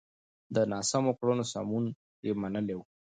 د 0.55 0.57
ناسمو 0.71 1.11
کړنو 1.19 1.43
سمون 1.53 1.85
يې 2.25 2.31
منلی 2.41 2.73
و. 2.77 2.81